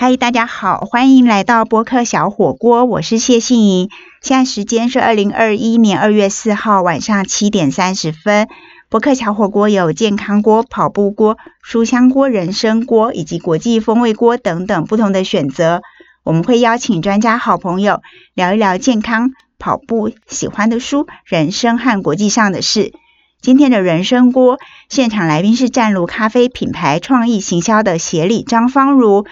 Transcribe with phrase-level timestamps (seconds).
[0.00, 3.90] 嗨，大家好，欢迎来到播客小火锅，我是谢杏莹。
[4.22, 8.46] 现在时间是二零二一年二月四号晚上七点三十分。
[8.88, 15.82] 播客小火锅有健康锅、跑步锅、书香锅、人参锅以及国际风味锅等等不同的选择。
[16.22, 18.00] 我们会邀请专家、好朋友
[18.34, 22.92] 聊一聊健康、跑步、喜欢的书、人生和国际上的事。
[23.40, 29.26] 今天的人参锅现场来宾是湛卢咖啡品牌创意行销的协理张芳如。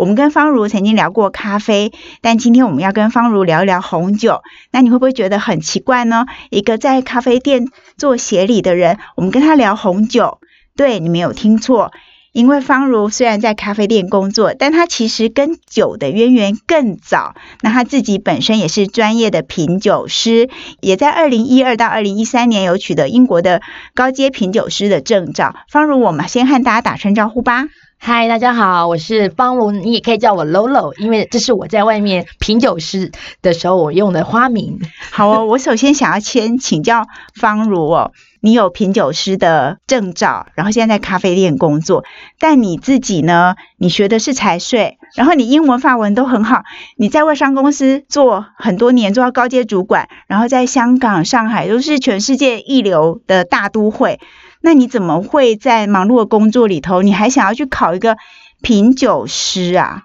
[0.00, 4.40] 我们跟方如曾经聊过咖啡，但今天我们要跟方如聊一聊红酒。
[4.70, 6.24] 那你会不会觉得很奇怪呢？
[6.48, 7.66] 一个在咖啡店
[7.98, 10.38] 做协理的人，我们跟他聊红酒，
[10.74, 11.92] 对你没有听错。
[12.32, 17.34] 因为方如虽然在咖啡店工作，但他其实跟酒的渊源更早。
[17.60, 20.48] 那他自己本身也是专业的品酒师，
[20.80, 23.60] 也在二零一二到二零一三年有取得英国的
[23.94, 25.56] 高阶品酒师的证照。
[25.68, 27.66] 方如，我们先和大家打声招呼吧。
[28.02, 34.80] 嗨，大家好，我是方如，你也可以叫我 Lolo，因为这是我在外面品酒师的时候我用的花名。
[35.10, 42.04] 好哦， 我首先想要先请教方如哦，你有品酒师的证照，然后现在在咖啡店工作，
[42.38, 46.62] 但你自己呢，你学的是财税，然后你英文、法文都很好，
[46.96, 54.20] 你在外商公司做很多年，做到高阶主管，然后在香港、上海都是全世界一流的大都会。
[54.60, 58.16] 那你怎么会在忙碌的工作里头，你还想要去考一个
[58.60, 60.04] 品酒师啊？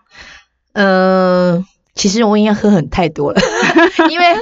[0.73, 3.41] 嗯，其实我应该喝很太多了，
[4.09, 4.41] 因为喝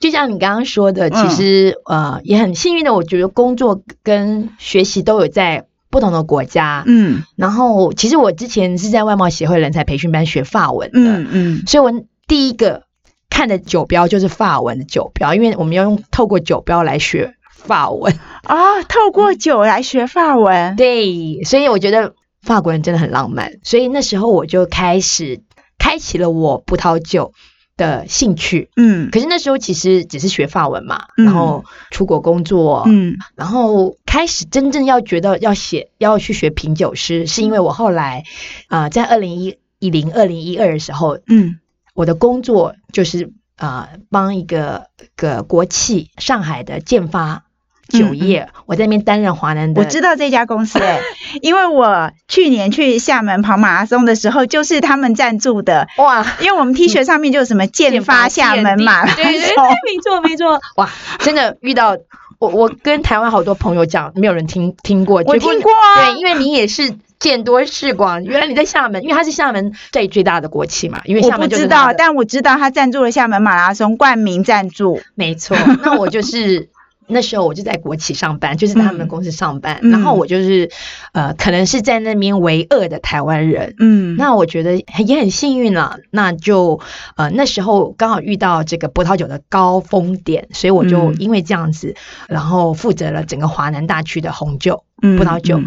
[0.00, 6.84] 就像你刚刚说的，其实呃也很幸运的，我觉得工作跟学习都有在不同的国家。
[6.86, 12.84] 嗯，然后其实我之前是在外贸协会人才培训班学法文的，嗯嗯，所以我第一个
[13.28, 17.34] 看的酒标就是法文的酒标，因为我们要用透过酒标来学。
[17.64, 18.18] 法文。
[18.42, 25.40] 啊，透过酒来学法文，对，所以我觉得法国人真的很浪漫，所以那时候我就开始
[25.78, 27.32] 开启了我葡萄酒
[27.76, 38.24] 的兴趣，嗯，可是那时候其实只是学法文嘛，然后出国工作，嗯，然后开始真正要觉得要写要去学品酒师，是因为我后来
[38.66, 41.60] 啊，在二零一一零二零一二的时候，嗯，
[41.94, 47.44] 我的工作就是啊，帮一个个国企上海的建发。
[47.92, 49.80] 酒业，我在那边担任华南的。
[49.80, 51.00] 我知道这家公司哎，
[51.42, 56.26] 因为我去年去厦门跑马拉松的时候，就是他们赞助的哇。
[56.40, 60.88] 因为我们 T 恤上面就有什么建发厦门马拉松，没错没错哇，
[61.18, 61.96] 真的遇到
[62.38, 66.06] 我，我跟台湾好多朋友讲，没有人听听过，我听过啊。
[66.06, 71.00] 对，因为你也是见多识广，原来你在厦门，因为他是厦门最最大的国企嘛。
[71.04, 75.56] 因为厦门知道，但我知道他赞助了厦门马拉松冠名赞助，没错。
[75.82, 76.70] 那我就是。
[77.12, 79.80] 那时候我就在国企上班，就是在他们的公司上班。
[79.82, 80.70] 然后我就是，
[81.12, 83.74] 呃，可能是在那边为恶的台湾人。
[83.78, 85.98] 嗯，那我觉得也很幸运了。
[86.10, 86.80] 那就，
[87.16, 91.94] 呃，那时候刚好遇到这个葡萄酒的高峰点，所以我就因为这样子，
[92.28, 95.60] 然后负责了整个华南大区的红酒、葡萄酒。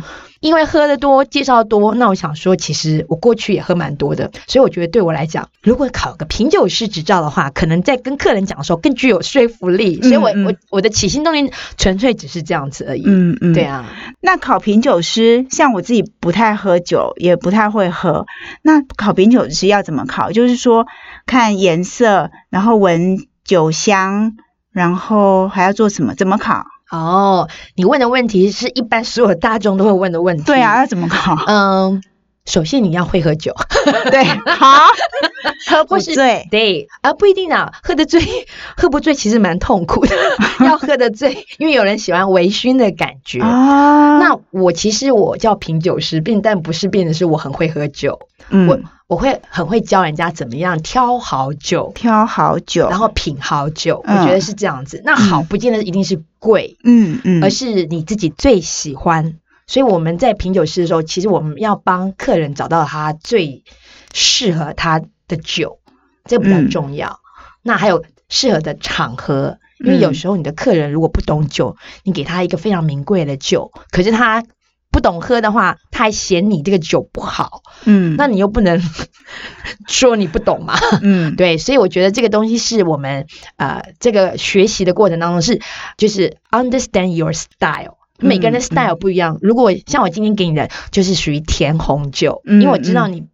[0.46, 10.00] 因为喝的多，介绍多，那我想说，其实我过去也喝蛮多的，所以我觉得对我来讲，如果考个品酒师执照的话，可能在跟客人讲的时候更具有说服力。
[10.04, 13.04] 所以我我我的起心动念纯粹只是这样子而已。
[13.08, 13.92] 嗯嗯，对啊。
[14.22, 18.28] 那考品酒师，像我自己不太喝酒，也不太会喝，
[18.62, 20.32] 那考品酒师要怎么考？
[20.32, 20.86] 就是说
[21.26, 24.34] 看颜色，然后闻酒香，
[24.72, 26.14] 然后还要做什么？
[26.14, 26.68] 怎么考？
[26.92, 30.44] 哦，你问的问题是一般所有大众都会问的问题。
[30.44, 31.36] 对啊，要怎么考？
[31.48, 32.02] 嗯，
[32.46, 33.54] 首先你要会喝酒。
[34.12, 34.86] 对，好，
[35.68, 36.48] 喝不醉。
[36.52, 38.22] 对，啊，不一定啊，喝得醉，
[38.78, 40.16] 喝不醉其实蛮痛苦的。
[40.66, 43.42] 要喝得醉，因为有人喜欢微醺的感觉。
[43.42, 48.20] 啊，那我其实我叫品酒师，并但不是变的是我很会喝酒。
[48.68, 54.04] 我我会很会教人家怎么样挑好酒，挑好酒，然后品好酒。
[54.04, 55.02] 我觉得是这样子。
[55.06, 59.38] 那好，不见得一定是贵，嗯嗯，而是你自己最喜欢。
[59.68, 63.64] 所以我们在品酒师的时候，其实我们要帮客人找到他最
[64.12, 65.78] 适合他的酒，
[66.24, 67.20] 这个比较重要。
[67.62, 74.44] 那还有适合的场合，因为有时候你的客人如果不懂酒，你给他一个非常名贵的酒，可是他。
[74.96, 78.82] 不懂喝的话，他还嫌你这个酒不好，嗯，那你又不能
[79.90, 83.28] 说你不懂嘛，嗯， 对，所以我觉得这个东西是我们
[83.58, 85.60] 呃这个学习的过程当中是
[85.98, 89.38] 就是 understand your style，每个人的 style 不一样。
[89.42, 93.26] 如果像我今天给你的就是属于甜红酒，因为我知道你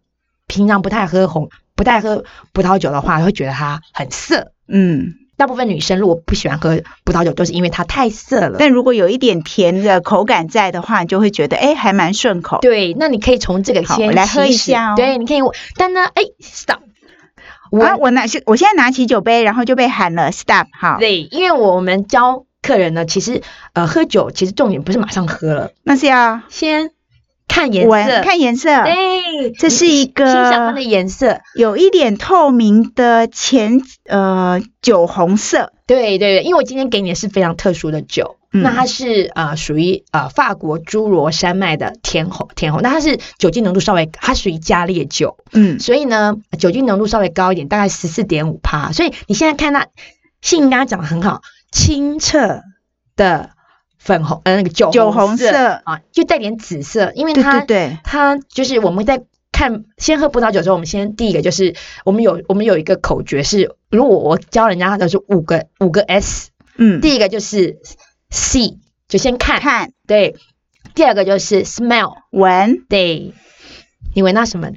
[0.48, 5.14] 平常不太喝红不太喝葡萄酒的话，会觉得它很涩，嗯。
[5.42, 8.58] 大部分女生如果不喜欢喝葡萄酒，都是因为它太涩了。
[8.60, 12.60] 但如果有一点甜的口感在的话，你就会觉得哎，还蛮顺口。
[12.62, 14.94] 对，那你可以从这个先来喝一下哦。
[14.94, 15.40] 对，你可以。
[15.74, 16.78] 但呢，哎，stop。
[17.72, 20.68] 啊，我拿是，我现在拿起酒杯，然后就被喊了 stop。
[20.78, 23.42] 好，对，因为我们教客人呢，其实
[23.72, 26.92] 呃，喝酒其实重点不是马上喝了，那是要先
[27.48, 28.82] 看颜色，看颜色。
[28.84, 35.72] 对，这是一个欣赏它的颜色，有一点透明的浅呃酒红色。
[35.86, 38.36] 对对对，因为我今天给你的是非常特殊的酒。
[38.54, 48.92] 那它是呃属于呃法国侏罗山脉的甜红甜红，那它是酒精浓度稍微它属于加烈酒，嗯，所以呢酒精浓度稍微高一点，大概十四点五帕。
[48.92, 49.86] 所以你现在看它，
[50.42, 51.40] 信刚刚讲的很好，
[51.70, 52.60] 清澈
[53.16, 53.52] 的
[54.02, 55.80] 粉红呃那个酒酒红色。
[55.84, 57.98] 啊，就带点紫色，因为它对。
[58.04, 59.22] 它就是我们在
[59.52, 67.78] 看先喝葡萄酒的时候，我们先第一个就是我们有我们有一个口诀是，如果我教人家的是五个五个 S，嗯，第一个就是。
[68.34, 68.78] see
[69.08, 69.92] 就先看，看。
[70.06, 70.36] 对。
[70.94, 73.34] 第二个就是 smell 闻，对。
[74.14, 74.70] 你闻到什么？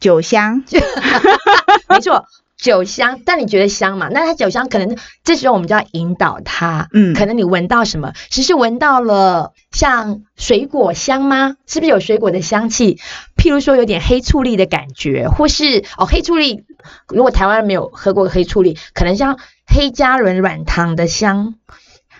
[0.00, 0.64] 酒香，
[1.90, 2.24] 没错，
[2.62, 3.20] 酒香。
[3.26, 4.08] 但你觉得香嘛？
[4.08, 6.88] 那它酒香可能这时候我们就要引导它。
[6.94, 8.14] 嗯，可能你闻到什么？
[8.30, 11.56] 只是闻到了像水果香吗？
[11.66, 12.98] 是不是有水果的香气？
[13.36, 16.64] 譬如说有点黑醋栗的感觉，或是哦黑醋栗。
[17.08, 21.56] 如果台湾没有喝过黑醋栗，可能像黑加仑软糖的香。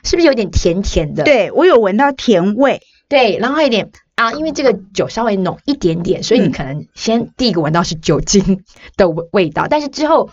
[0.05, 1.23] 是不是有点甜甜的？
[1.23, 8.63] 对我有闻到甜味，对，然后一点啊，因为这个酒稍微浓一点点，所以你可能先第一个闻到是酒精
[8.97, 10.31] 的味味道，但是之后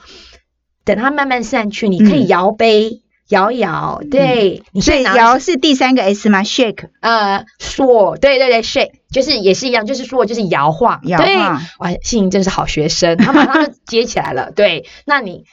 [0.86, 15.46] 等它慢慢散去，你可以摇杯摇摇，对，你所以摇是第三个 S 吗？Shake，呃，说，对对对，Shake 就是也是一样，就是说就是摇晃，摇晃，哇，信真是好学生，他马上就接起来了，对，那你。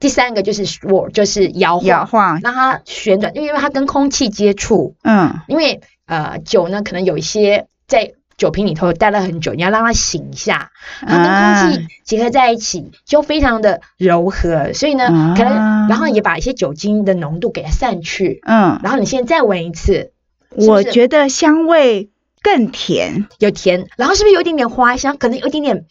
[0.00, 10.72] 第三个就是我就是摇晃，摇晃让它旋转，因为它跟空气接触，嗯，因为呃酒呢可能有一些在酒瓶里头待了很久，你要让它醒一下，
[11.06, 20.12] 然后跟空气结合在一起，就非常的柔和，所以呢可能然后也把一些酒精的浓度给它散去，嗯，然后你现在再闻一次，
[20.50, 22.10] 我觉得香味
[22.42, 25.86] 更甜，有甜，然后是不是有一点点花香，可能有一点点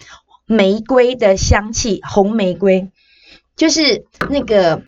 [0.45, 2.89] 玫瑰的香气，红玫瑰。
[3.56, 4.81] 就是那个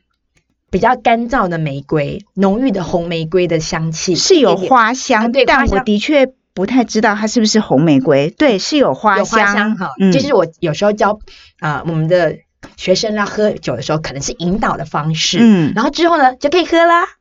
[0.72, 8.30] 比较干燥的玫瑰，浓郁的红玫瑰的香气是有花香，但我的确不太知道它是不是红玫瑰。
[8.30, 9.78] 对，是有花香。
[9.78, 11.20] 哈，就是我有时候教
[11.60, 12.38] 啊我们的
[12.78, 15.38] 学生要喝酒的时候，可能是引导的方式。
[15.42, 17.06] 嗯，然后之后呢就可以喝啦。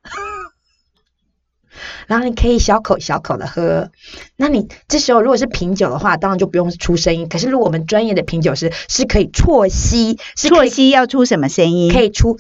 [2.07, 3.91] 然后你可以小口小口的喝，
[4.37, 7.29] 那你这时候如果是品酒的话，当然就不用出声音。
[7.29, 11.93] 可是如果我们专业的品酒师是可以啜吸，啜吸要出什么声音？
[11.93, 12.37] 可以出，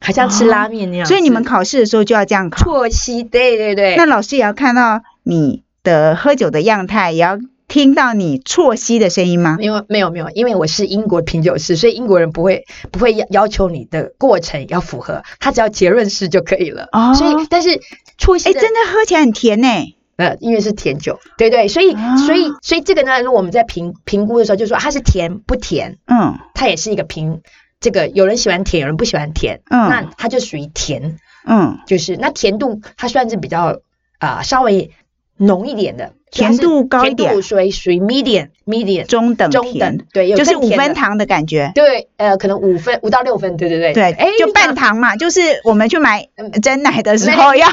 [0.00, 1.06] 好像吃拉面那样。
[1.06, 2.64] 所以你们考试的时候就要这样考。
[2.64, 3.96] 啜吸，对对对。
[3.96, 7.38] 那老师也要看到你的喝酒的样态，也要。
[7.68, 9.56] 听到你啜吸的声音吗？
[9.58, 16.88] 没有，没有，没有，因为我是英国品酒师，所以英国人不会不会要要求你的过程要符合，他只要结论式就可以了。
[16.92, 17.78] 哦，所以但是
[18.18, 19.68] 啜吸，哎，真的喝起来很甜呢。
[20.16, 27.42] 呃，因为是甜酒，对对，所以所以所以这个呢，如果我们在评评估的时候，就说它是甜不甜，嗯，它也是一个评
[27.80, 33.80] 这个有人喜欢甜，有人不喜欢甜，嗯，那它就属于甜，嗯，就是那甜度它算是比较
[34.18, 34.90] 啊稍微
[35.36, 36.12] 浓一点的。
[36.30, 41.72] 甜度高一点，属于属于 medium medium 中等中等，对，就是五分糖的感觉。
[41.74, 43.94] 对，呃，可能五分五到六分，对对对。
[43.94, 46.28] 对，哎，就半糖嘛，就是我们去买
[46.60, 47.66] 真奶的时候要，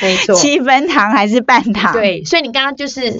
[0.00, 1.92] 没错，七分糖还是半糖？
[1.92, 3.18] 对，所以你刚刚就是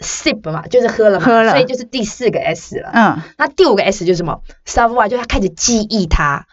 [0.00, 2.90] sip 嘛，就是喝了嘛，喝了，所以就是第四个 S 了。
[2.92, 6.46] 嗯，那第五个 S 就是什么？savoir，就是他开始记忆它，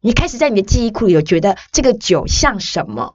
[0.00, 3.14] 你开始在你的记忆库里有觉得这个酒像什么？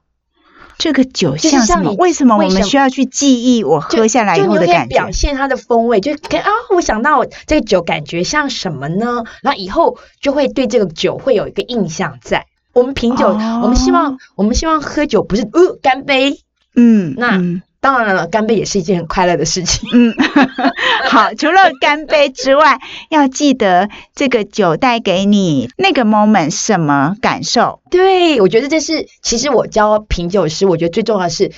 [0.78, 1.92] 这个酒像什么？
[1.92, 4.94] 为什么我们需要去记忆我喝下来以后的感觉？
[4.94, 9.24] 表现它的风味，就啊，我想到这个酒感觉像什么呢？
[9.42, 12.46] 然后以后就会对这个酒会有一个印象在。
[12.72, 16.40] 我们品酒，我们希望我们希望喝酒不是呃干杯，
[16.74, 17.40] 嗯，那。
[17.82, 19.88] 当然了，干杯也是一件很快乐的事情。
[19.92, 20.14] 嗯，
[21.10, 22.78] 好，除了干杯之外，
[23.10, 27.82] 要记得这个酒带给你那个 moment 什么感受？
[27.90, 31.50] 对，我觉得这是其实我教品酒师，我觉得最重要的是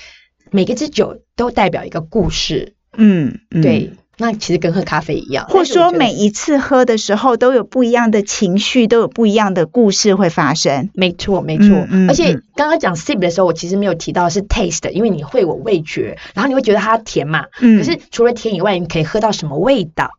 [0.51, 2.75] 每个支酒都代表一个故事。
[2.97, 3.93] 嗯，对。
[4.17, 10.91] 那其实跟喝咖啡一样，或说每一次喝的时候都有不一样的情绪，都有不一样的故事会发生。
[10.95, 11.67] 没错，没错。
[12.09, 17.47] 而且刚刚讲 sip 的时候，我其实没有提到是 taste，因为你会有味觉，然后你会觉得它甜嘛。
[17.61, 17.79] 嗯。
[17.79, 20.11] 可是除了甜以外，你可以喝到什么味道？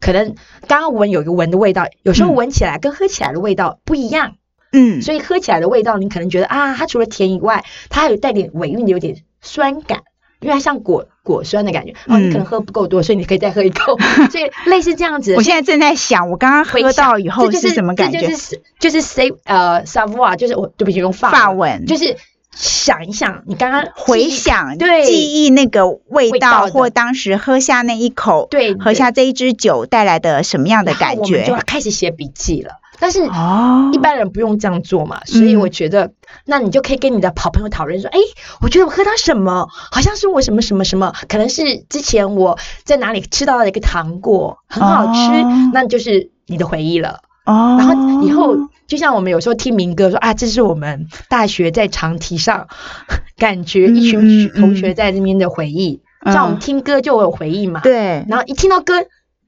[0.00, 0.34] 可能
[0.66, 4.34] 刚刚闻有一个闻的味道，有时候闻起来跟喝起来的味道不一样。
[4.72, 10.00] 嗯，所以喝起来的味道，你可能觉得啊，它除了甜以外，它还有带点尾韵，有点酸感，
[10.44, 11.92] 因为它像果果酸的感觉。
[12.06, 13.98] 哦，你可能喝不够多，所以你可以再喝一口。
[14.30, 15.34] 所以类似这样子。
[15.34, 18.20] 我现在正在想，我刚刚喝到以后是什么感觉？
[18.20, 22.16] 就是就是 say 呃 savoir，就是我对不起用法文，就是。
[22.56, 31.42] 想一想，你刚刚回想，对，记忆那个味道，或当时喝下那一口，对，喝下这一支酒带来的什么样的感觉？
[31.48, 32.74] 就开始写笔记了。
[32.98, 36.12] 但是哦，一般人不用这样做嘛，所以我觉得，
[36.44, 38.18] 那你就可以跟你的好朋友讨论说，哎，
[38.60, 45.30] 我觉得我喝到什么，好像是我什么什么什么，可能是之前我在哪里吃到的一个糖果，很好吃，
[45.72, 47.20] 那就是你的回忆了。
[47.46, 48.56] 哦，然后以后。
[48.86, 52.68] 就像我们有时候听民歌说啊，这是我们大学在长堤上
[53.38, 56.02] 感觉一群同学在那边的回忆。
[56.26, 58.26] 像我们听歌就有回忆嘛，对。
[58.28, 58.92] 然后一听到歌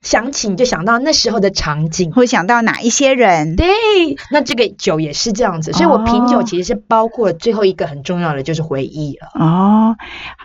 [0.03, 3.57] 响起，你就想到那时候的场景，会想到哪一些人。
[3.57, 3.67] 对，
[4.31, 9.29] 那这个酒也是这样子，所以我品酒其实是包括最后一个很重要的就是回忆了。
[9.35, 9.97] 哦，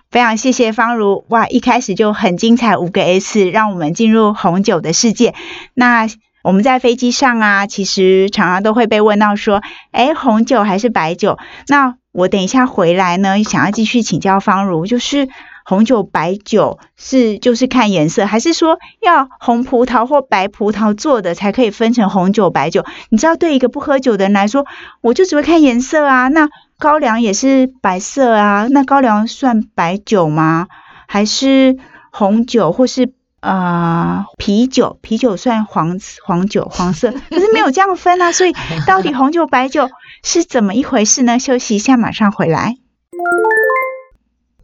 [0.10, 5.36] 非常谢谢方如哇，一开始就很精彩五个 S，让我们进入红酒的世界。
[5.74, 6.08] 那。
[6.44, 11.38] 我们在飞机上啊，其实常常都会被问到说，哎，红酒还是白酒？
[11.68, 15.30] 那我等一下回来呢，想要继续请教方如，就是
[15.72, 22.84] 红酒、白酒是就是看颜色，还是说要红葡萄或白葡萄做的才可以分成红酒、白酒？
[23.08, 24.66] 你知道，对一个不喝酒的人来说，
[25.00, 26.28] 我就只会看颜色啊。
[26.28, 30.68] 那高粱也是白色啊，那高粱算白酒吗？
[31.08, 31.78] 还是
[32.12, 33.14] 红酒，或是？
[33.40, 38.34] 啊，啤酒，啤酒算黄黄酒，黄色，可是没有这样分啊。
[38.34, 38.54] 所以
[38.86, 39.90] 到底红酒、白酒
[40.22, 41.40] 是怎么一回事呢？
[41.40, 42.76] 休息一下，马上回来。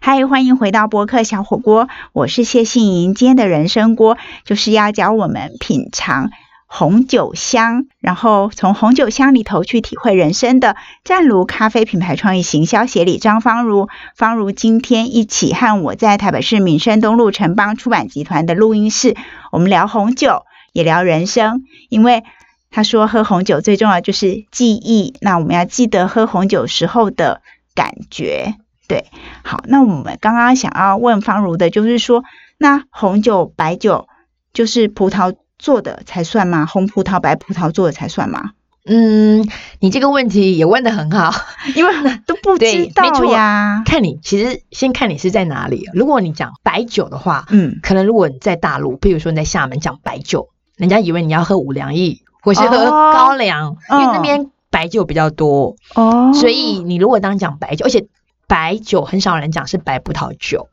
[0.09, 3.13] 嗨，欢迎回到播客小火锅，我是谢杏莹。
[3.13, 6.29] 今天的人生锅就是要教我们品尝。
[6.65, 19.13] 红酒香，然后从红酒香里头去体会人生的湛卢咖啡品牌创意行销协理张芳如，芳如今天一起和我在台北市民生东路城邦出版集团的录音室，
[19.51, 21.65] 我们聊红酒，也聊人生。
[21.89, 22.23] 因为
[22.71, 27.41] 他说喝红酒最重要就是记忆，那我们要记得喝红酒时候的
[27.75, 28.55] 感觉。
[28.87, 29.05] 对，
[29.43, 32.23] 好，那我们刚刚想要问方如的就是说，
[32.57, 34.07] 那红酒、白酒
[34.53, 35.35] 就是葡萄。
[35.59, 36.67] 做的才算吗？
[36.67, 38.51] 红葡萄、白葡萄做的才算吗？
[38.85, 41.31] 嗯，你这个问题也问的很好，
[41.75, 41.91] 因为
[42.27, 43.81] 都不知道呀。
[43.83, 45.89] 看你，其实先看你是在哪里。
[45.95, 56.33] 如果你讲白酒的话，嗯，可能如果你在大陆，比如说你在厦门讲白酒，人家以为你要喝五粮液或是喝高粱，因为那边白酒比较多哦。
[56.35, 58.05] 所以你如果当讲白酒，而且
[58.47, 60.69] 白酒很少人讲是白葡萄酒。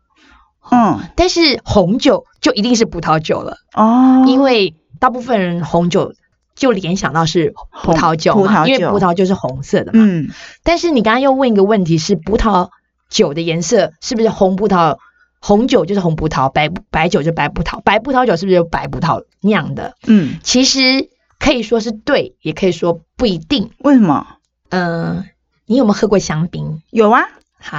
[0.70, 6.14] 嗯，但是红酒就一定是葡萄酒了哦，因为大部分人红酒
[6.54, 7.52] 就联想到是
[7.82, 9.98] 葡萄酒嘛，因为葡萄就是红色的嘛。
[10.02, 10.30] 嗯，
[10.62, 12.70] 但是你刚刚又问一个问题是葡萄
[13.10, 14.96] 酒的颜色是不是红葡萄？
[15.40, 19.94] 红酒就是红葡萄，白白酒就白葡萄，白葡萄酒是不是就白葡萄酿的？
[20.06, 23.70] 嗯，其实可以说是对，也可以说不一定。
[23.80, 24.26] 为什么？
[24.70, 25.26] 嗯，
[25.66, 26.80] 你有没有喝过香槟？
[26.88, 27.24] 有啊，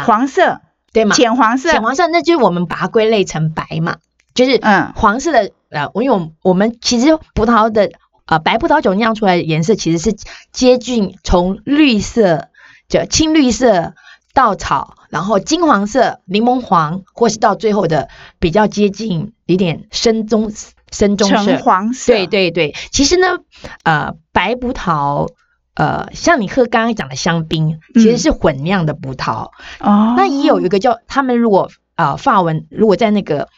[0.05, 0.61] 黄色。
[0.93, 1.13] 对吗？
[1.13, 3.97] 浅黄色，浅黄色，那就是我们把它归类成白嘛，
[4.33, 7.91] 就是嗯，黄色的呃，因为我我们其实葡萄的
[8.25, 10.15] 呃白葡萄酒酿出来的颜色其实是
[10.53, 12.47] 接近从绿色
[12.87, 13.93] 就青绿色
[14.33, 18.07] 稻草，然后金黄色柠檬黄，或是到最后的
[18.39, 20.53] 比较接近一点深棕
[20.93, 23.39] 深棕色黄色，对对对，其实呢
[23.83, 25.27] 呃白葡萄。
[25.75, 30.15] 呃，像你喝刚刚讲的香槟，其实是混酿的葡萄哦。
[30.17, 33.49] 那也有一个叫他们如果呃法文如果在那个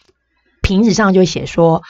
[0.62, 1.84] 瓶子上就写说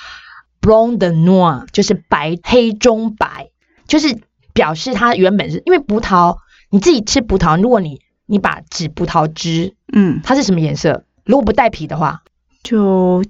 [0.61, 3.49] blanc de noir，就是白黑中白，
[3.87, 4.19] 就是
[4.53, 6.37] 表示它原本是因为葡萄
[6.69, 11.05] 你自己吃葡萄，如果你你把紫葡萄汁，嗯，它是什么颜色？
[11.23, 12.23] 如果不带皮的话，
[12.63, 13.23] 就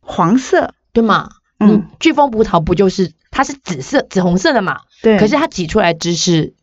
[0.00, 1.30] 黄色，对吗？
[1.60, 4.80] 嗯，飓风葡萄不就是它是紫色紫红色的嘛？
[5.02, 6.54] 对，可是它挤出来汁是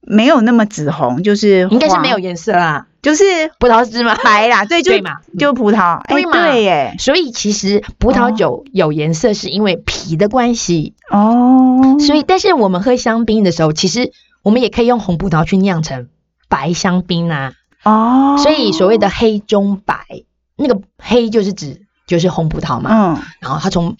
[0.00, 3.24] 没有那么紫红，就是应该是没有颜色啦，就是
[3.58, 6.94] 葡萄汁嘛，白啦，对，就嘛，就葡萄，对嘛，对耶。
[6.98, 10.94] 所以其实葡萄酒有颜色是因为皮的关系。
[11.10, 11.96] 哦。
[12.00, 16.08] 所以，但是我们喝香槟的时候，其实我们也可以用红葡萄去酿成
[16.48, 17.52] 白香槟啊。
[17.84, 20.04] 哦，所以所谓的黑中白，
[20.56, 22.90] 那个黑就是指就是红葡萄嘛。
[22.92, 23.96] 嗯，然后它从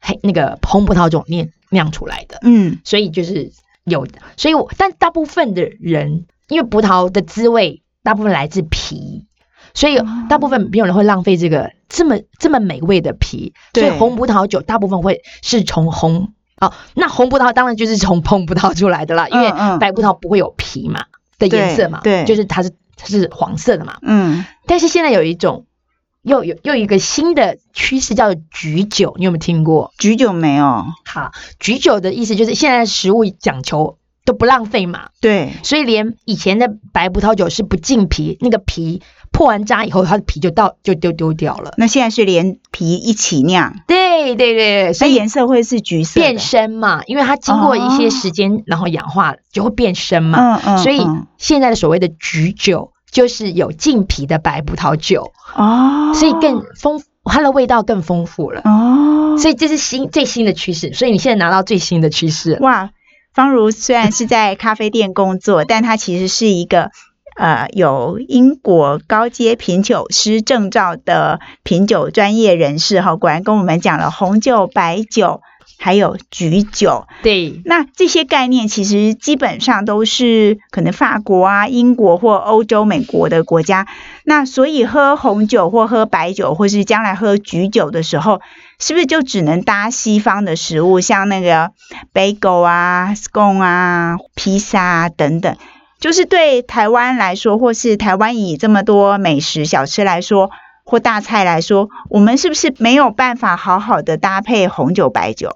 [0.00, 3.52] 黑那个红葡萄种酿酿出来的，嗯，所以就是
[3.84, 4.06] 有，
[4.36, 9.26] 所以我但大部分的人，因为葡萄的滋味大部分来自皮，
[9.74, 9.98] 所以
[10.28, 21.04] 大部分没有人会浪费这个这么这么美味的皮，所以红葡萄酒大部分会是从红哦，那红葡萄当然就是从碰葡萄出来的啦，因为白葡萄不会有皮嘛
[21.38, 23.98] 的颜色嘛，对，就是它是它是黄色的嘛。
[24.02, 24.44] 嗯。
[24.66, 25.66] 但是现在有一种
[26.28, 29.92] 又有又一个新的趋势叫做橘酒，你有没有听过？
[29.98, 30.86] 橘酒没有。
[31.04, 39.02] 好，橘酒的意思就是现在食物讲求都不浪费嘛，对，所以连以前的白葡萄酒是不浸皮，那个皮。
[39.30, 41.74] 破完渣以后，它的皮就到就丢丢掉了。
[41.76, 47.02] 那现在是连皮一起酿，对对对，所以颜色会是橘色变深嘛？
[47.04, 50.56] 因为它经过一些时间，然后氧化就会变深嘛。
[50.56, 50.78] 嗯嗯。
[50.78, 51.06] 所以
[51.36, 59.36] 现在的所谓的橘酒，就是有浸皮的白葡萄酒哦，所以更丰，它的味道更丰富了哦。
[59.38, 60.92] 所以这是新最新的趋势。
[60.92, 62.90] 所以你现在拿到最新的趋势哇！
[63.32, 66.90] 方如虽然是在咖啡店工作，但他其实是一个。
[67.36, 75.40] 呃，有英国高阶品酒师证照的品酒专业人士哈，果然跟我们讲了红酒、白酒
[75.78, 77.06] 还有菊酒。
[77.22, 83.86] 对，那这些概念其实基本上都是可能法国啊、英国或欧洲、美国的国家。
[84.24, 88.40] 那所以喝红酒或喝白酒，或是将来喝菊酒的时候，
[88.78, 91.70] 是不是就只能搭西方的食物，像那个
[92.12, 95.56] bagel 啊、scone 啊、披萨等等？
[96.00, 100.50] 就是对台湾来说，或是台湾以这么多美食小吃来说，
[100.88, 105.54] 或大菜来说，我们是不是没有办法好好的搭配红酒、白酒？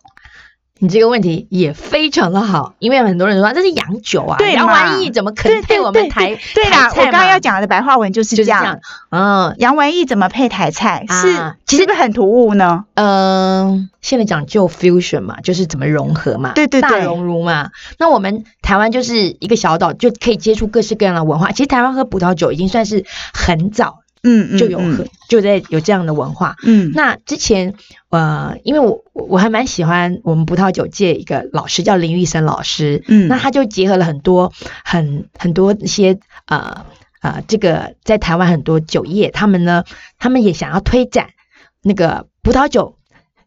[0.79, 8.81] 你这个问题也非常的好，因为很多人说这是洋酒啊，对洋玩意怎么可能配我们台对啦，我刚刚要讲的白话文就是这样。
[9.09, 11.07] 嗯，洋玩意怎么配台菜？
[11.09, 12.85] 是其实不是很突兀呢？
[12.95, 17.71] 嗯，现在讲究 fusion 嘛，就是怎么融合嘛，对对对，大熔炉嘛。
[17.99, 21.53] 那我们台湾就是一个小岛，就可以接触各式各样的文化。
[21.53, 24.02] 其实台湾喝葡萄酒已经算是很早。
[24.23, 26.57] 嗯，就有很就在有这样的文化。
[26.63, 27.75] 嗯，那之前
[28.11, 33.03] 呃，因为我我还蛮喜欢我们葡萄酒界一个老师叫林玉生老师。
[33.09, 34.53] 嗯，那他就结合了很多
[34.85, 36.87] 很很多一些呃
[37.21, 39.85] 呃，这个在台湾很多酒业，他们呢，
[40.19, 41.31] 他们也想要推展
[41.83, 42.99] 那个葡萄酒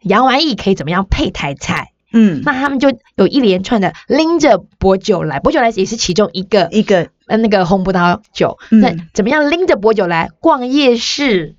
[0.02, 1.92] 洋玩意可以怎么样配台菜。
[2.18, 8.58] 嗯，那他们就有一连串的拎着薄酒来，薄酒来也是其中一个一个呃那个红葡萄酒。
[8.70, 11.56] 那怎么样拎着薄酒来逛夜市？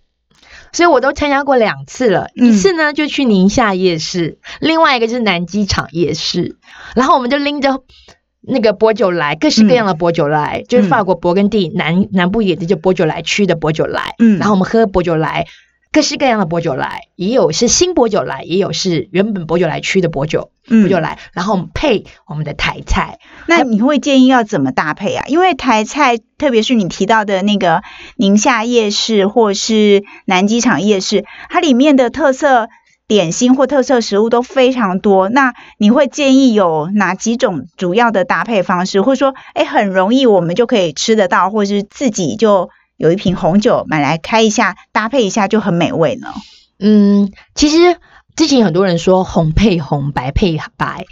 [0.73, 6.57] 所以我都参加过两次了，一次呢就去宁夏夜市，另外一个就是南机场夜市。
[6.95, 7.83] 然后我们就拎着
[8.41, 14.15] 那个薄酒来，各式各样的薄酒来，就是法国勃艮第南南部也就薄酒来区的薄酒来。
[14.19, 15.47] 嗯，然后我们喝薄酒来。
[15.97, 23.19] 各式各样的薄酒来，也有是新薄酒来，也有是原本薄酒来区的薄酒，薄酒来，然后配我们的台菜。
[23.47, 25.25] 那你会建议要怎么搭配啊？
[25.27, 27.83] 因为台菜，特别是你提到的那个
[28.17, 32.69] 宁夏夜市或是南机场夜市，它里面的特色
[33.09, 35.31] 点心或特色食物都非常多。
[35.31, 42.69] 那你会建议有哪几种主要的搭配方式，或者说，哎，很容易我们就可以吃得到，或者是自己就。
[42.97, 46.29] 有一瓶红酒买来开一下，搭配一下就很美味呢。
[46.79, 47.99] 嗯，其实
[48.37, 51.07] 之前很多人说红配红，白配白，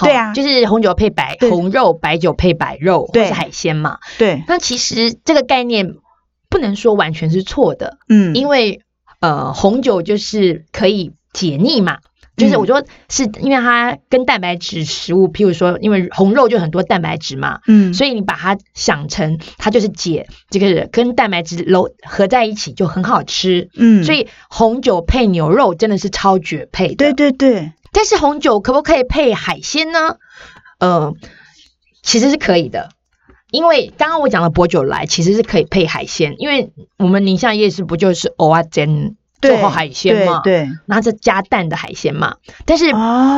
[0.00, 3.98] 对啊，就是红酒配白红肉，白酒配白肉，或是海鲜嘛。
[4.18, 5.94] 对，那其实这个概念
[6.48, 7.98] 不能说完全是错的。
[8.08, 8.80] 嗯，因为
[9.20, 11.98] 呃，红酒就是可以解腻嘛。
[12.36, 27.72] 就是我说是因为它跟蛋白质食物，譬如说，因为红肉就很多蛋白质嘛，嗯，所以你把它想成它就是解这个跟蛋白质揉合在一起就很好吃，嗯，所以红酒配牛肉真的是超绝配的，对对对。
[27.92, 30.16] 但是红酒可不可以配海鲜呢？
[30.78, 31.14] 呃，
[32.02, 32.88] 其实是可以的，
[33.52, 39.14] 因为刚刚我讲的薄酒来其实是可以配海鲜，因为我们宁夏夜市不就是蚵仔煎？
[39.48, 42.36] 做好海鲜嘛，对，拿着加蛋的海鲜嘛。
[42.64, 42.90] 但是，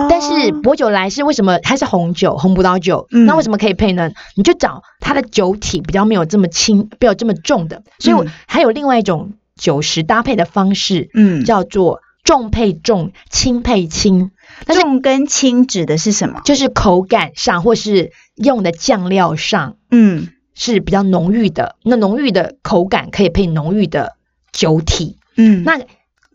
[0.09, 1.59] 但是薄酒来是为什么？
[1.59, 4.11] 它是红酒，红葡萄酒，那为什么可以配呢？
[4.35, 7.83] 你就找它的酒体比较没有这么轻，没有这么重的。
[7.99, 14.31] 所以，我还有另外一种酒食搭配的方式，嗯，叫做重配重，轻配轻。
[14.67, 16.41] 重跟轻指的是什么？
[16.45, 21.77] 就是口感上，或是用的酱料上，嗯，是比较浓郁的。
[21.83, 24.15] 那浓郁的口感可以配浓郁的
[24.53, 25.79] 酒体，嗯，那。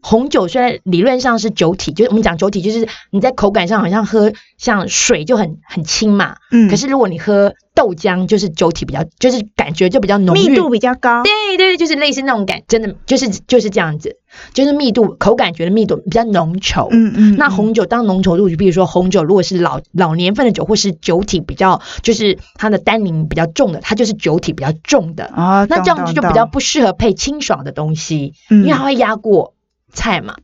[0.02, 6.36] 红酒虽然理论上是酒体，就是我们讲酒体，就是你在口感上好像喝像水就很很轻嘛。
[6.52, 6.70] 嗯。
[6.70, 11.24] 可是如果你喝豆浆，就是酒体比较，就是感觉就比较浓密度比较高。
[11.24, 14.18] 对对对，就是类似那种感，真的就是就是这样子，
[14.54, 16.88] 就是密度口感觉得密度比较浓稠。
[16.92, 17.36] 嗯嗯。
[17.38, 25.26] 那红酒当浓稠度，就比如说红酒如果是老老年份的酒，或是酒体比较就是它的单宁比较重的，它就是酒体比较重的。
[25.26, 25.66] 啊。
[25.70, 29.54] 那这样子就比较不适合配清爽的东西，因为它会压过。
[29.92, 30.38] 菜嘛，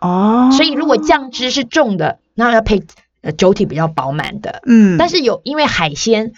[0.00, 2.82] 哦，所以如果酱汁是重的，那要配
[3.22, 4.62] 呃酒体比较饱满的。
[4.66, 6.32] 嗯，但是有因为海鲜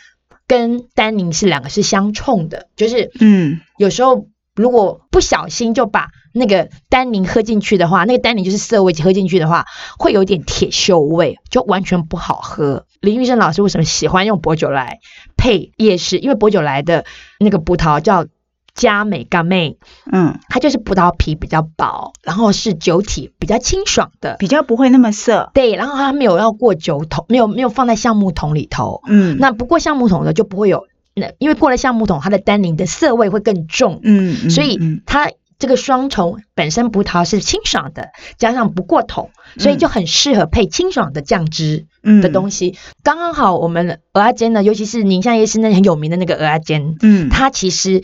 [0.46, 9.66] 跟单宁是两个是相冲的，就是嗯，有时候如果不小心就把那个单宁喝进去的话，那个单宁就是涩味，喝进去的话
[9.98, 12.86] 会有点铁锈味，就完全不好喝。
[13.00, 15.00] 林玉生老师为什么喜欢用薄酒来
[15.36, 16.18] 配夜市？
[16.18, 17.04] 因为薄酒来的
[17.38, 18.26] 那个葡萄叫
[18.74, 19.78] 佳美甘妹，
[20.10, 25.50] 嗯，它就是葡萄皮比较薄，然后是酒体比较清爽的，比较不会那么涩。
[25.54, 35.30] 对，然后它没有要过酒桶，没有没有放在橡木桶里头，嗯，那不过橡木桶的就不会有，那因为过了橡木桶，它的单宁的涩味会更重，嗯，所以它。
[35.58, 42.20] 这个双重本身葡萄是清爽的，加上不过桶，所以就很适合配清爽的酱汁嗯。
[42.20, 42.76] 的东西。
[43.04, 48.02] 刚刚好，我们鹅阿煎呢，尤其是宁夏夜市那很有名的那个鹅阿煎，嗯，它其实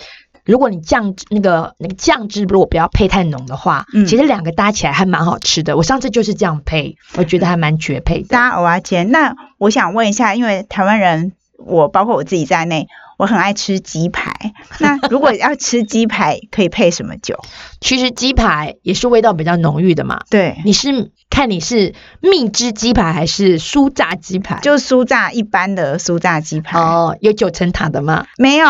[0.48, 5.76] 如果你酱那个那个酱汁如果不要配太浓的话，嗯，其实两个搭起来还蛮好吃的。
[5.76, 8.22] 我上次就是这样配，我觉得还蛮绝配。
[8.22, 12.88] 搭鹅阿煎，那我想问一下，因为台湾人，我包括我自己在内。
[13.18, 14.32] 我很爱吃鸡排，
[14.78, 17.38] 那如果要吃鸡排，可以配什么酒？
[17.80, 20.20] 其实鸡排也是味道比较浓郁的嘛。
[20.30, 24.60] 对，你是看你是蜜汁鸡排还是酥炸鸡排？
[24.62, 26.78] 就酥炸一般的酥炸鸡排。
[26.78, 28.24] 哦，有九层塔的吗？
[28.38, 28.68] 没有，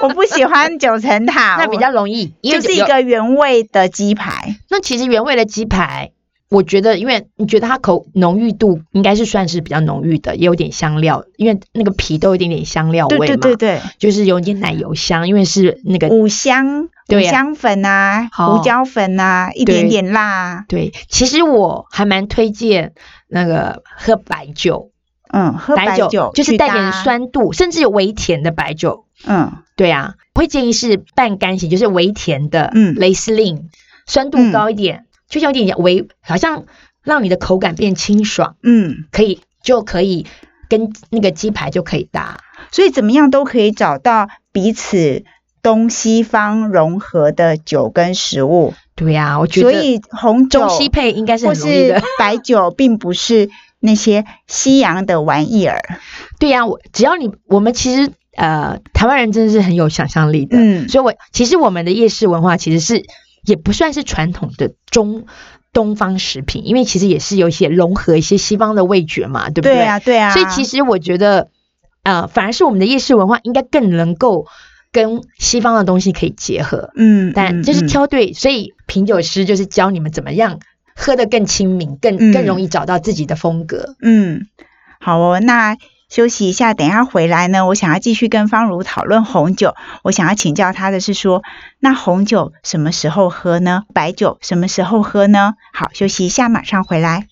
[0.00, 1.56] 我不喜欢九层塔。
[1.60, 4.56] 那比较容易，就是一个原味的鸡排。
[4.70, 6.12] 那其实原味的鸡排。
[6.52, 20.64] 我觉得，因为你觉得它口浓郁度应该是算是比较浓郁的，也有点香料，因为那个皮都有点点香料味嘛，对对对对，就是有点奶油香，因为是那个五香五香粉啊，胡椒粉啊，一点点辣。
[20.68, 22.92] 对，其实我还蛮推荐
[23.28, 24.90] 那个喝白酒，
[25.32, 29.06] 嗯，喝白酒就是带点酸度，甚至有微甜的白酒。
[29.24, 33.68] 嗯，对啊，会建议是半干型，就是微甜的，嗯，雷司令，
[34.06, 35.06] 酸度高一点。
[35.32, 36.66] 就像有点微，好像
[37.02, 40.26] 让你的口感变清爽，嗯，可以就可以
[40.68, 42.38] 跟那个鸡排就可以搭，
[42.70, 45.24] 所以怎么样都可以找到彼此
[45.62, 48.74] 东西方融合的酒跟食物。
[48.94, 52.02] 对呀，我觉得，所以红酒中西配应该是很容易的。
[52.18, 53.48] 白酒 并不是
[53.80, 55.80] 那些西洋的玩意儿。
[56.38, 63.02] 对呀，我只要你我们其实呃台湾人真的是很有想象力的，嗯，所以我其实我们的夜市文化其实是。
[63.44, 65.26] 也不算是传统的中
[65.72, 69.74] 东方食品，因为其实也是有一些融合一些西方的味觉嘛，对不对？
[69.74, 70.30] 对啊，对啊。
[70.32, 71.48] 所以其实我觉得，
[72.02, 74.46] 呃，反而是我们的夜市文化应该更能够
[74.92, 76.90] 跟西方的东西可以结合。
[76.96, 80.60] 嗯，但就是挑对，所以品酒师就是教你们怎么样
[80.94, 83.96] 喝得更亲民，更更容易找到自己的风格。
[84.02, 84.46] 嗯，
[85.00, 85.76] 好哦，那。
[86.12, 87.64] 休息一下，等一下回来呢。
[87.64, 89.74] 我想要继续跟方如讨论红酒。
[90.02, 91.42] 我想要请教他的是说，
[91.80, 93.84] 那红酒什么时候喝呢？
[93.94, 95.54] 白酒什么时候喝呢？
[95.72, 97.28] 好，休息一下，马上回来。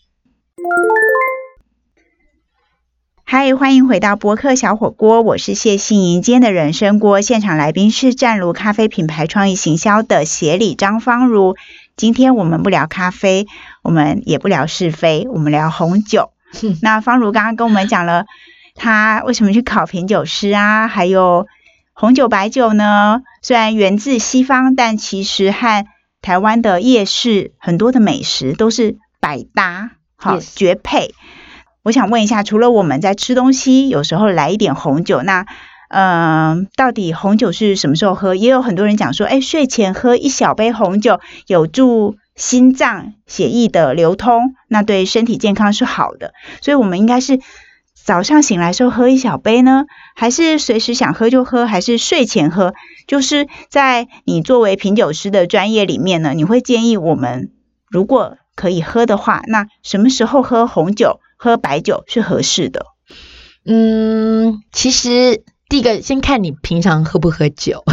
[3.22, 6.22] 嗨，欢迎回到博客小火锅，我是谢杏莹。
[6.22, 11.54] 今天的人生锅现场来宾是湛卢咖啡品牌创意行销的协理张方如。
[11.98, 13.46] 今天我们不聊咖啡，
[13.82, 16.30] 我们也不聊是非，我们聊红酒。
[16.80, 18.24] 那方如刚刚跟我们讲了。
[18.82, 20.88] 他为什么去考品酒师啊？
[20.88, 21.46] 还有
[21.92, 23.20] 红酒、白酒呢？
[23.42, 25.84] 虽然源自西方，但其实和
[26.22, 31.14] 台湾的夜市很多的美食都是百搭，好绝配。
[31.82, 35.44] 我想问一下，除了我们在吃东西，有时候来一点红酒，那
[35.90, 38.34] 嗯，到底红酒是什么时候喝？
[38.34, 46.32] 也有很多人讲说，哎，睡前喝一小杯红酒，有助心脏血液的流通，那对身体健康是好的。
[46.62, 47.40] 所以，我们应该是。
[47.94, 49.84] 早上醒来时候喝一小杯呢，
[50.16, 52.74] 还是随时想喝就喝，还是睡前喝？
[53.06, 57.52] 就是在你作为品酒师的专业里面呢，你会建议我们
[57.88, 62.86] 如果可以喝的话，那什么时候喝红酒、喝白酒是合适的？
[63.64, 67.84] 嗯，其实第一个先看你平常喝不喝酒。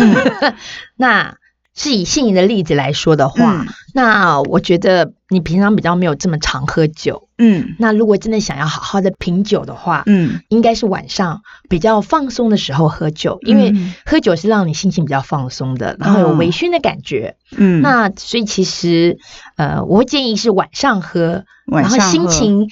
[0.95, 1.38] 那
[1.77, 13.75] 是以杏莹的例子来说的话，那我觉得你平常比较没有这么常喝酒，嗯，那如果真的想要好好的品酒的话，嗯，应该是晚上比较放松的时候喝酒，因为
[14.07, 19.19] 喝酒是让你心情比较放松的，然后有微醺的感觉，嗯，那所以其实
[19.55, 22.69] 呃，我会建议是晚上喝，然后心情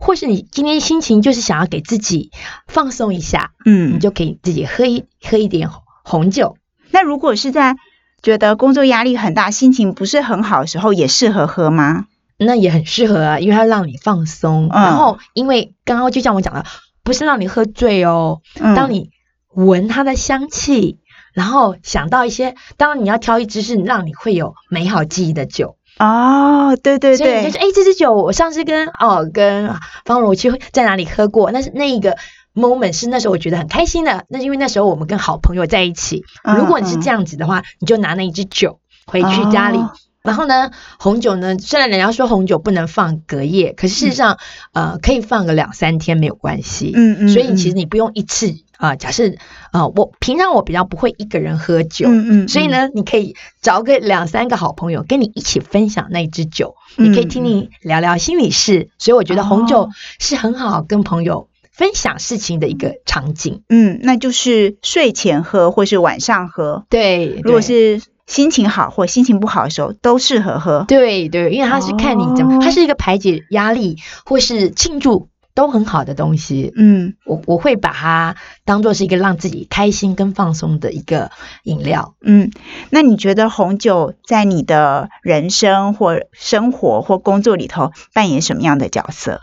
[0.00, 2.30] 或是你今天心情就是想要给自己
[2.66, 5.68] 放松一下，嗯，你就可以自己喝一喝一点
[6.02, 6.56] 红酒。
[6.90, 7.76] 那如果是在
[8.22, 12.06] 觉得工作压力很大，心情不是很好的时候，也适合喝吗？
[12.38, 14.68] 那也很适合啊，因为它让你放松。
[14.72, 16.64] 然后，因为刚刚就像我讲的，
[17.02, 18.40] 不是让你喝醉哦。
[18.76, 19.10] 当你
[19.54, 20.98] 闻它的香气，
[21.32, 25.76] 然后想到一些，当然你要挑一支是让你会有美好记忆的酒。
[25.98, 32.16] 哦，对对对，就是哎，这支酒我上次跟哦跟方如去在哪里喝过，那是那一个
[32.54, 36.24] moment 是那时候我觉得很开心的，那因为那时候我们跟好朋友在一起。
[36.56, 39.78] 如果你是这样子的话，你就拿那一支酒回去家里。
[40.20, 44.38] 然后呢，红酒呢，虽然人家说红酒不能放隔夜，可是事实上，
[44.74, 46.92] 呃，可以放个两三天没有关系。
[46.94, 47.28] 嗯嗯。
[47.28, 48.94] 所以其实你不用一次啊。
[48.96, 49.32] 假设
[49.70, 52.48] 啊，我平常我比较不会一个人喝酒，嗯嗯。
[52.48, 58.90] 所以呢，你可以找个两三个好朋友跟你一起分享那一支酒，你可以听你聊聊心里事。
[58.98, 63.62] 所以我觉得红酒是很好跟朋友分享事情的一个场景。
[63.70, 66.84] 嗯，那就是睡前喝或是晚上喝。
[66.90, 68.02] 对，如果是。
[68.28, 70.84] 心情好或心情不好的时候都适合喝。
[70.86, 76.70] 对对，因为它是看你怎么，它是一个排解压力或是庆祝都很好的东西。
[76.76, 78.36] 嗯，我我会把它
[78.66, 81.30] 当做是一个让自己开心跟放松的一个
[81.62, 82.16] 饮料。
[82.20, 82.50] 嗯，
[82.90, 89.40] 那你觉得红酒在你的人生或生活或工作里头扮演什么样的角色？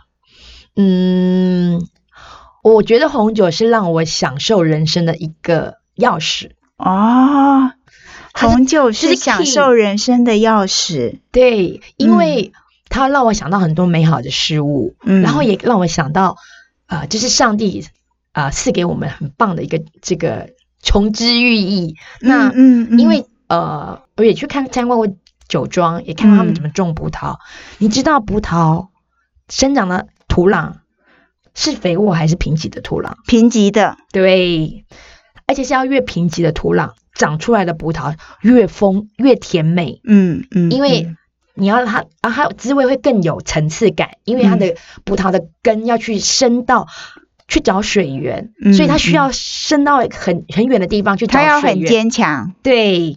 [0.75, 1.81] 嗯，
[2.73, 6.51] 我觉得红酒是让我享受人生的一个钥匙。
[6.77, 7.71] 哦。
[8.33, 12.51] 红酒是享受人生的钥匙，对，因为
[12.89, 16.35] 它让我想到很多美好的事物，嗯，然后也让我想到，
[16.87, 17.85] 啊，这是上帝
[18.33, 20.49] 啊赐给我们很棒的一个这个
[20.81, 21.95] 琼之寓意。
[22.19, 25.07] 那，嗯，因为呃，我也去看参观过
[25.47, 27.37] 酒庄，也看到他们怎么种葡萄。
[27.77, 28.87] 你知道葡萄
[29.49, 30.73] 生长的土壤
[31.55, 33.13] 是肥沃还是贫瘠的土壤？
[33.25, 34.85] 贫瘠的，对，
[35.47, 36.91] 而且是要越贫瘠的土壤。
[37.15, 41.15] 长出来的葡萄越丰越甜美，嗯嗯，因为
[41.53, 46.87] 你要它啊，它滋味会更有层次感，因为它的葡萄的根要去伸到
[47.47, 51.47] 去找水源，所以它需要伸到很很远的地方去找水源。
[51.47, 53.15] 它要很坚强，对，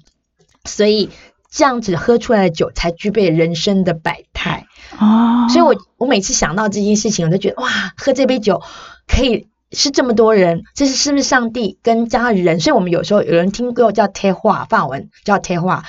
[0.64, 1.11] 所以
[1.51, 4.67] 这样子喝出来的酒才具备人生的百态
[4.99, 5.47] 哦。
[5.49, 8.63] 所以我我每次想到这件事情，我都觉得哇，喝这杯酒
[9.07, 9.49] 可以。
[9.71, 12.59] 是这么多人，这是是不是上帝跟加人？
[12.59, 15.85] 所以我们有时候有人听过叫贴画，法文叫贴画，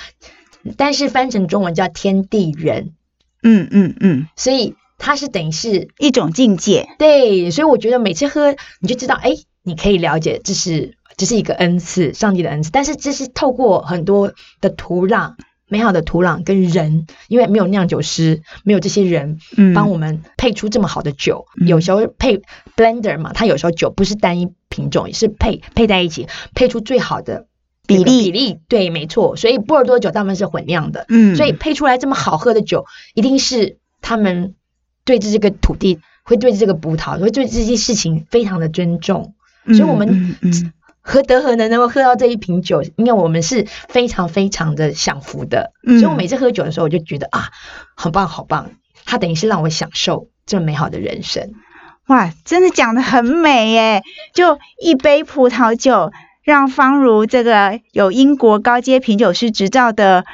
[0.76, 2.92] 但是翻成中文叫天地人。
[3.42, 6.90] 嗯嗯嗯，所以它是等于是一种境界。
[6.98, 9.30] 对，所以我觉得每次喝你就知道，哎，
[9.62, 12.70] 你可以了解这是这是一个恩赐，上帝的恩赐。
[12.70, 15.36] 但是这是透过很多的土壤。
[15.70, 19.38] 美好的土壤跟人，因为没有酿酒师，没有这些人
[19.72, 21.46] 帮我们配出这么好的酒。
[21.64, 22.42] 有时候配
[22.76, 27.46] blender 嘛，它有时候酒不是单一品种，也是配配在一起，配出最好的
[27.86, 28.04] 比例。
[28.04, 29.36] 比例对，没错。
[29.36, 34.56] 所以波尔多酒大部分是混酿的，嗯，所以配出来这么好喝的酒，一定是他们
[35.04, 39.34] 对这个土地，会对这个葡萄，会对这些事情非常的尊重。
[39.66, 40.36] 所以我们。
[41.10, 42.82] 何德何能能够喝到这一瓶酒？
[42.94, 47.50] 因为我们是非常非常的享福的，所以我每次喝酒的时候，我就觉得啊，
[47.96, 48.70] 很棒，好棒！
[49.04, 51.52] 它等于是让我享受这么美好的人生。
[52.06, 54.02] 哇，真的讲的很美耶！
[54.34, 56.12] 就一杯葡萄酒，
[56.44, 60.24] 让方如这个有英国高阶品酒师执照的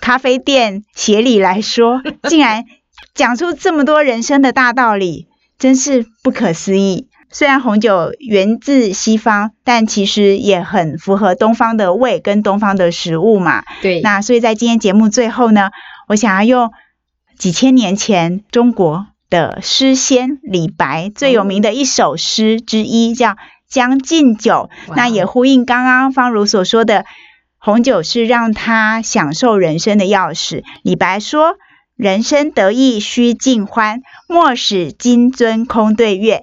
[0.00, 2.64] 咖啡店协理来说， 竟然
[3.14, 5.26] 讲出这么多人生的大道理，
[5.58, 7.08] 真是不可思议。
[7.36, 13.62] 虽然红酒源自西方，但其实也很符合东方的味跟东方的食物嘛。
[13.82, 14.00] 对。
[14.00, 15.70] 那所以在今天节目最后呢，
[16.08, 16.72] 我想要用
[17.36, 23.32] 几千年前中国的诗仙李白最有名的一首诗之一，叫
[23.68, 24.70] 《将进酒》。
[24.96, 27.04] 那也呼应刚刚方如所说的，
[27.58, 30.62] 红酒是让他享受人生的钥匙。
[30.80, 31.56] 李白说
[31.96, 36.42] ：“人生得意须尽欢，莫使金樽空对月。”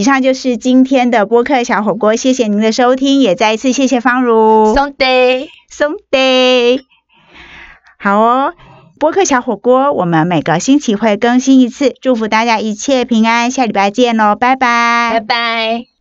[0.00, 4.74] 以上就是今天的播客小火锅，谢谢您的收听，也再一次谢谢方如。
[4.74, 6.80] 松 day，松 day，
[7.98, 8.54] 好哦，
[8.98, 15.99] 播客小火锅，我们每个星期会更新一次，祝福大家一切平安，下礼拜见喽，拜拜，拜拜。